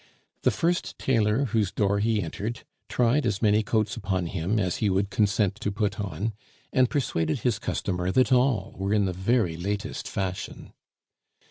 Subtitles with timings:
[0.41, 4.89] The first tailor whose door he entered tried as many coats upon him as he
[4.89, 6.33] would consent to put on,
[6.73, 10.73] and persuaded his customer that all were in the very latest fashion.